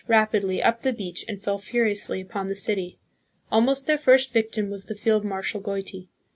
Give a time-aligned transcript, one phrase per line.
[0.07, 2.97] rapidly up the beach and fell furiously upon the city.
[3.51, 6.07] Almost their first victim was the field marshal Goiti.